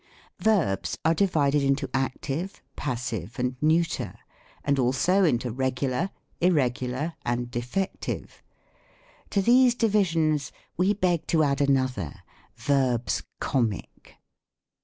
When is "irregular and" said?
6.39-7.51